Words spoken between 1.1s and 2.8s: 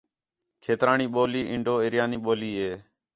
ٻولی اِنڈو آریانی ٻولی ہے